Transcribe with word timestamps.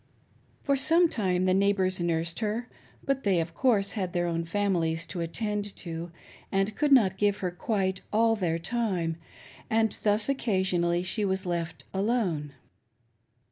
For 0.63 0.75
some 0.75 1.07
time 1.09 1.45
the 1.45 1.53
neighbors 1.53 1.99
nursed 2.01 2.39
her; 2.39 2.67
but 3.05 3.23
they, 3.23 3.37
ol 3.37 3.45
course, 3.45 3.91
had 3.91 4.13
their 4.13 4.25
own 4.25 4.45
families 4.45 5.05
to 5.05 5.21
attend 5.21 5.75
to, 5.75 6.11
and 6.51 6.75
could 6.75 6.91
not 6.91 7.19
give 7.19 7.37
her 7.45 7.51
quite 7.51 8.01
all 8.11 8.35
their 8.35 8.57
time, 8.57 9.17
and 9.69 9.91
thus 10.01 10.27
occasionally 10.27 11.03
she 11.03 11.23
was 11.23 11.45
left 11.45 11.83
alone. 11.93 12.53